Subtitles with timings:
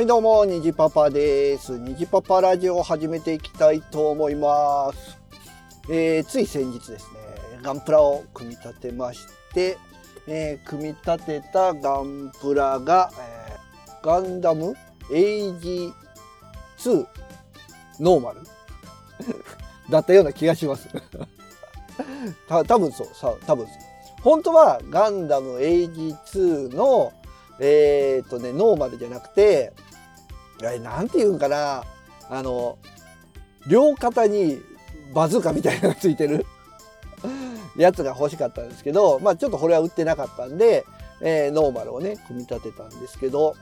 [0.00, 1.78] はいどうも、にじパパです。
[1.78, 5.18] にじパパラジオを始めていきたいと思います。
[5.90, 7.20] えーつい先日ですね、
[7.60, 9.76] ガンプラを組み立てまして、
[10.26, 14.74] えー組み立てたガンプラが、えーガンダム
[15.10, 15.92] AG2
[18.00, 18.40] ノーマル
[19.90, 20.88] だったような気がします。
[22.48, 23.76] た多分そう、さ多分そう。
[24.22, 27.12] 本当はガンダム AG2 の
[27.60, 29.74] えーとね、ノーマルじゃなくて、
[30.66, 31.84] あれ、なんて言うんかな、
[32.28, 32.78] あの、
[33.66, 34.60] 両肩に
[35.14, 36.46] バズーカみたいなのがついてる。
[37.76, 40.84] やつが欲しかったんですけど、まあちょっとこれは売ってなかったんで、
[41.20, 43.54] えーノーマルをね、組み立てたんですけど、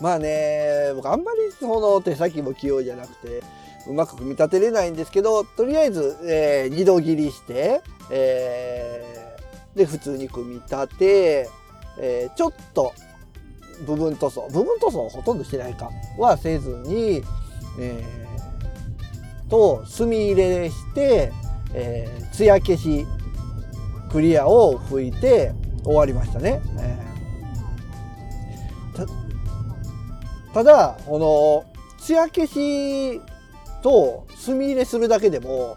[0.00, 3.42] まあね、僕あんまりその手先も器用じゃなくて、
[3.86, 11.48] うまく組み立てれないんですけど、とりあえず、えー二度切りして、えーで、普通に組み立て、
[11.98, 12.92] えーちょっと
[13.86, 17.22] 部分塗装部分塗装ほとんどしてないかはせずに、
[17.78, 18.34] えー
[19.48, 21.32] と墨入れして、
[21.74, 23.06] えー、艶消し
[24.10, 25.52] クリアを拭いて
[25.84, 26.60] 終わりましたね。
[26.78, 27.04] えー
[30.54, 31.64] ただこの
[31.98, 33.20] 艶消し
[33.82, 35.76] と墨入れするだけでも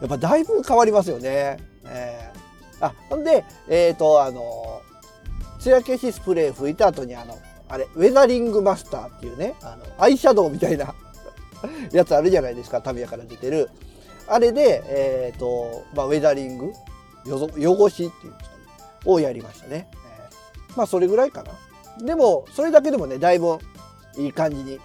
[0.00, 1.58] やっぱだいぶ変わりますよね。
[1.84, 4.75] えーあほんでえっ、とあの
[5.66, 7.36] 艶消しスプレー拭いた後にあの
[7.68, 10.94] あれウェザリングマスターっていうねあのアイシャドウみたいな
[11.92, 13.70] やつあるじゃないですかタミヤから出てる。
[14.28, 16.72] あれでえっ、と、まあ、ウェザリング
[17.56, 18.56] 汚しっていうんですか
[19.04, 21.52] をやりましたね、えーまあそれぐらいかな。
[22.04, 23.58] でもそれだけでもねだいぶ
[24.18, 24.80] いい感じに、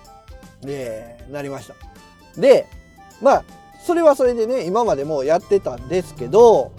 [0.65, 1.75] えーなりました。
[2.39, 2.67] で
[3.21, 3.43] まあ
[3.83, 6.71] それはそれでね今までもやってたんですけど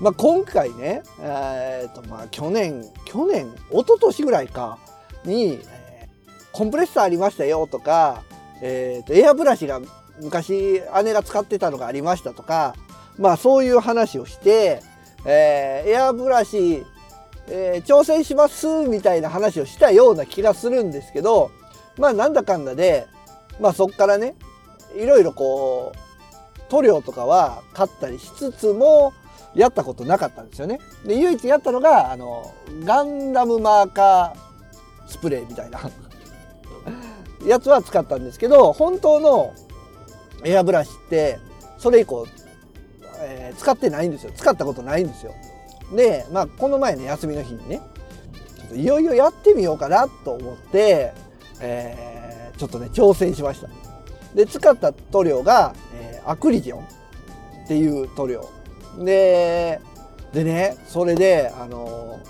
[0.00, 4.78] まあ、今回ね、えーとまあ、去年去年一昨年ぐらいか
[5.24, 5.80] に、えー
[6.52, 8.24] コンプレッサーありましたよとか、
[8.60, 9.80] えーとエアブラシが
[10.20, 12.74] 昔姉が使ってたのがありましたとか、
[13.18, 14.82] まあ、そういう話をして、
[15.24, 16.84] えーエアブラシ、
[17.48, 21.52] えー挑戦しますみたいな話をしたような気がするんですけど
[21.98, 23.06] まあなんだかんだで、
[23.60, 24.34] まあ、そっからね
[24.96, 29.12] いろいろこう塗料とかは買ったりしつつも
[29.54, 30.78] やったことなかったんですよね。
[31.04, 35.80] で唯一やったのがあのガンダムマーカースプレーみたいな
[37.46, 39.52] やつは使ったんですけど本当の
[40.44, 41.38] エアブラシって
[41.78, 42.26] それ以降、
[43.20, 45.34] えー使ってないんですよ使ったことないんですよ。
[45.94, 47.80] でまあこの前の休みの日にね
[48.56, 51.12] ちょっといよいよやってみようかなと思って、
[51.60, 53.68] えーちょっとね挑戦しました。
[54.34, 56.80] で使った塗料が、えーアクリジョン
[57.64, 58.48] っていう塗料
[58.98, 59.80] で
[60.32, 62.20] でねそれであの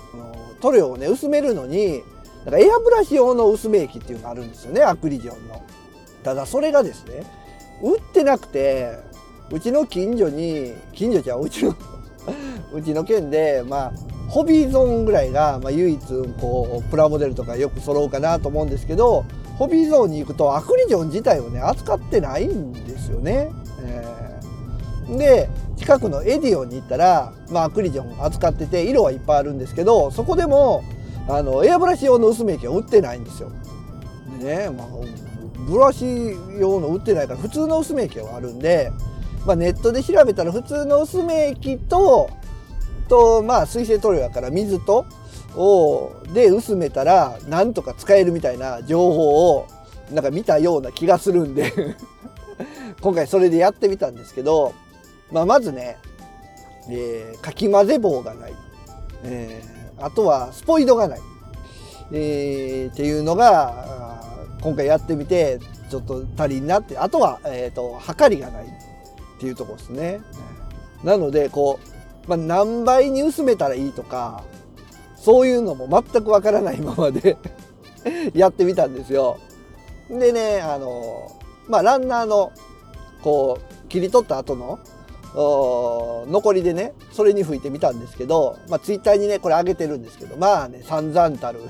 [0.61, 2.03] 塗料をね薄めるのに
[2.45, 5.63] なんかエアブラシ用の薄め液っていうのがあるんですよねアクリジョンの。
[6.23, 7.25] ただそれがですね
[7.81, 8.97] 売ってなくて
[9.51, 11.75] うちの近所に近所じゃうちの
[12.73, 13.93] うちの県でまあ
[14.29, 15.99] ホビーゾーンぐらいが、まあ、唯一
[16.39, 19.25] こうプラモデルとかよく揃うかなと思うんですけど
[19.57, 23.51] ホビーゾーンに行くとアクリジョン自体をね扱ってないんですよね。
[25.17, 30.83] で近くのエディオンに行ったら、まあ、アクリジョン扱ってて色はいっぱいあるんですけどそこでも
[31.27, 33.51] あのエアブラシ用の薄め液は売ってないんですよ。
[34.39, 34.87] でね、まあ、
[35.67, 36.05] ブラシ
[36.59, 38.91] 用の売ってないから普通の薄め液はあるんで、
[39.45, 42.29] まあ、ネットで調べたら普通の薄め液と
[43.07, 45.05] と、まあ、水性塗料やから水と
[45.55, 49.67] をで薄めたらなんとか使えるみたいな情報を
[50.11, 51.95] なんか見たような気がするんで
[53.01, 54.73] 今回それでやってみたんですけど、
[55.31, 55.97] まあ、まずね、
[56.89, 58.53] えーかき混ぜ棒がない、
[59.23, 61.19] えーあとはスポイドがない、
[62.11, 64.19] えーっていうのが
[64.61, 65.59] 今回やってみて
[65.89, 66.97] ちょっと足りんなって。
[66.97, 68.65] あとは、えー、と測りがない。
[68.65, 70.21] っていうところですね。
[71.03, 71.79] なのでこ
[72.27, 74.43] う、まあ、何倍に薄めたらいいとか
[75.15, 77.37] そういうのも全くわからない ままで
[78.35, 79.37] やってみたんですよ。
[80.09, 81.31] でねあの
[81.67, 82.51] まあランナーの
[83.23, 84.77] こう切り取った後の
[85.33, 91.61] 残りでねそれに吹いてみたんですけど、まあ、ツイッターにねこれ上げてるんですけどまあね散々たる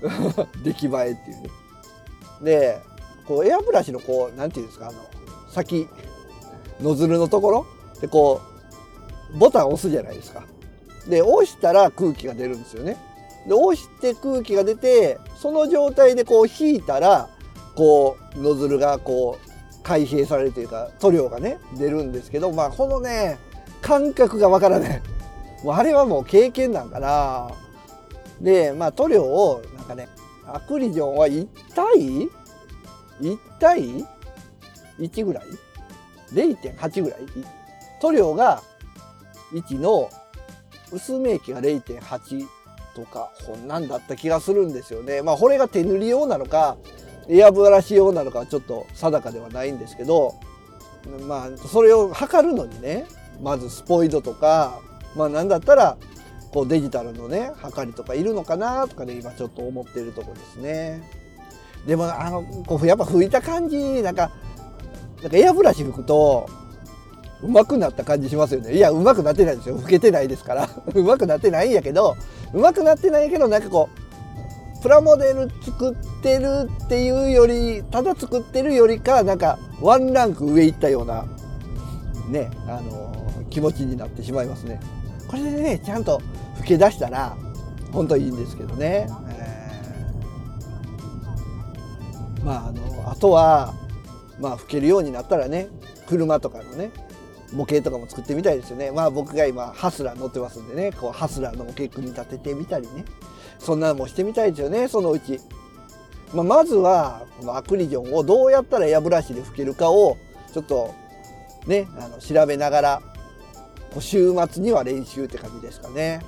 [0.64, 1.50] 出来栄えっていうね。
[2.42, 2.80] で
[3.26, 4.98] こうエアブラシのこうなんていうんですかあの
[5.50, 5.88] 先
[6.80, 7.66] ノズルのところ？
[8.00, 8.40] でこ
[9.34, 10.44] うボタン押すじゃないですか。
[11.08, 12.96] で押したら空気が出るんですよね。
[13.46, 17.28] で押して空気が出てその状態でこう引いたら
[17.74, 19.51] こうノズルがこう
[19.82, 23.38] 開閉されるというか塗料がね出るんですけどまあこのね
[23.80, 25.02] 感覚がわからない。
[25.64, 27.50] もうあれはもう経験なんかな。
[28.40, 30.08] でまあ塗料をなんかね
[30.46, 32.28] アクリジョンは1対
[33.20, 34.04] 1対
[34.98, 35.44] 1ぐらい
[36.32, 37.20] ?0.8 ぐらい？
[38.00, 38.62] 塗料が
[39.52, 40.10] 1の
[40.90, 42.46] 薄め液が0.8
[42.94, 45.22] とかこんなんだった気がするんですよね。
[45.22, 46.76] まあこれが手塗り用なのか
[47.28, 50.34] エアブラシ用なのかちょっと定かではないんですけど
[51.26, 53.06] まあそれを測るのにね
[53.42, 54.80] まずスポイドとか
[55.16, 55.96] まあなんだったら
[56.52, 61.02] こうデジタルのね測りとかいるのかなとかね今ちょっと思ってるとこですね。
[61.86, 64.30] でもあのこうやっぱ拭いた感じなんか
[65.22, 66.48] なんかエアブラシ拭くと
[67.42, 68.76] うまくなった感じしますよね。
[68.76, 69.78] いやうまくなってないですよ。
[69.78, 70.68] 拭けてないですから。
[70.94, 72.16] うまくなってないんやけど
[72.52, 74.01] うまくなってないけどなんかこう
[74.82, 81.24] プラモデル作ってるっていうよりただ作ってるよりかなんかワンランク上行ったような
[82.28, 84.80] ねあの気持ちになってしまいますね。
[85.28, 86.20] これでねちゃんと
[86.56, 87.36] 吹け出したら
[87.92, 93.74] 本当いいんですけどね、えー、まああのあとは
[94.40, 95.68] まあ吹けるようになったらね
[96.06, 96.90] 車とかのね
[97.52, 98.90] 模型とかも作ってみたいですよね。
[98.90, 100.92] まあ僕が今ハスラー乗ってますんでね。
[100.92, 103.04] こうハスラーの模型組み立ててみたりね。
[103.58, 104.88] そんなのもしてみたいですよね。
[104.88, 105.38] そのうち、
[106.34, 110.16] まあ、まずはこのアクリジョンをどうやったらエアブラシで吹けるかを
[110.52, 110.94] ちょっと
[111.66, 113.02] ねあの調べながら
[114.00, 116.20] 週末には練習って感じですかね、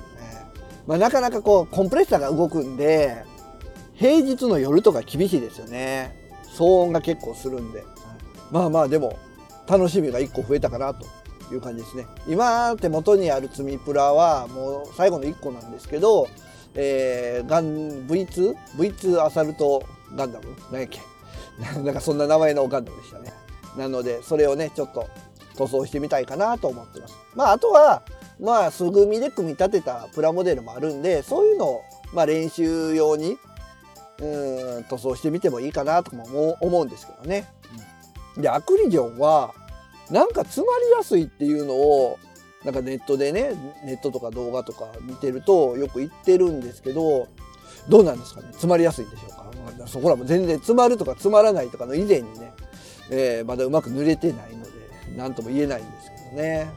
[0.85, 3.23] まあ、なかなかこうコンプレッサーが動くんで
[3.95, 6.15] 平日の夜とか厳しいですよね。
[6.55, 7.83] 騒音が結構するんで。
[8.51, 9.17] まあまあでも
[9.67, 11.05] 楽しみが1個増えたかなと
[11.53, 12.05] いう感じですね。
[12.27, 16.27] 今手元にある積みプラはもう最後の1個なんですけど、
[16.73, 18.55] えー、ガン V2?
[18.77, 19.83] V2 アサルト
[20.15, 20.55] ガンダム？
[20.71, 21.01] 何やっけ？
[21.81, 23.33] なんかそんな名前のガンダムでしたね。
[23.77, 25.07] なのでそれをねちょっと
[25.57, 27.15] 塗装してみたいかなと思ってます。
[27.33, 28.03] まああとは
[28.39, 31.81] まあ素組みで組み立てたプラモデルもあるんでそういうのを
[32.13, 33.37] まあ練習用に
[34.19, 37.47] うん塗装してみてもいいかなとも思うんですけどね。
[37.73, 37.94] うん。
[38.37, 39.53] でアクリジョンは
[40.09, 42.19] なんか詰まりやすいっていうのを
[42.63, 43.53] なんかネットでね
[43.85, 47.27] ネットとか動画とか見てるとよく言ってるんですけど
[47.89, 48.47] どうなんですかね？
[48.47, 52.53] 詰まりやすいんでしょうか、まあ、そこらも全然詰まるとか詰まらないとかの以前にね、
[53.11, 54.71] えー、まだうまく塗れてないので
[55.15, 56.67] 何とも言えないんですけどね。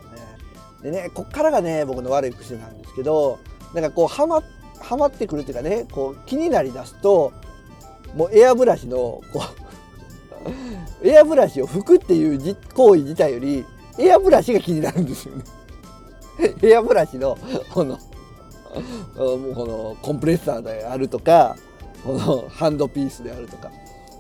[0.83, 3.39] でねこっからがね僕の悪い癖なんですけど
[3.75, 4.43] なんかこうはま
[4.81, 7.33] はまってくるっていうかねこう気になりだすと
[8.15, 9.68] もうエアブラシのこう
[11.03, 13.65] エアブラシを拭くっていう行為自体より
[13.99, 15.45] エアブラシが気になるんですよね。
[16.63, 17.37] エアブラシの
[17.73, 17.99] この
[19.17, 21.57] もうこのコンプレッサーであるとか
[22.05, 23.71] このハンドピースであるとか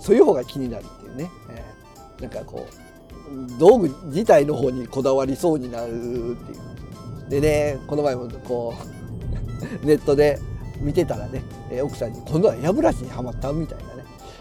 [0.01, 6.55] そういう方が気になるっていうね、えー、なんかこう道具自体の方にこだわりそうになるってい
[7.27, 8.75] うでねこの前もこ
[9.83, 10.39] う ネットで
[10.81, 11.43] 見てたらね
[11.83, 13.98] 奥さんに「今度はエアブラシにはまった?」みたいな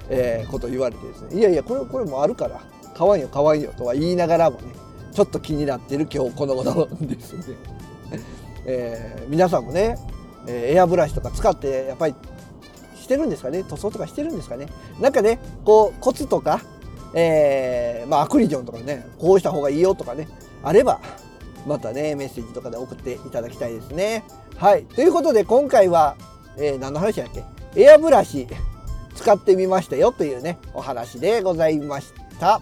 [0.09, 1.39] えー、こと言われてですね。
[1.39, 2.61] いやいやこれこれもあるから
[2.95, 4.73] 買わんよ買わんよとは言いながらもね
[5.13, 7.55] ちょっと気になってる今日この頃ですね、
[8.65, 9.97] えー、皆さんもね、
[10.47, 12.15] えー、エアブラシとか使ってやっぱり
[12.95, 13.63] してるんですかね？
[13.63, 14.67] 塗装とかしてるんですかね？
[14.99, 16.61] なんかねこうコツとか、
[17.13, 20.27] えー、まあアクリジョンとかねこうした方がいいよとかね
[20.63, 20.99] あれば
[21.65, 24.23] またねメッセージとかで送っていただきたいですね。
[24.55, 24.83] はい。
[24.83, 26.15] ということで今回は、
[26.57, 27.43] えー、何の話だっけ？
[27.81, 28.47] エアブラシ。
[29.17, 32.61] 使ってみましたよというねお話でございました。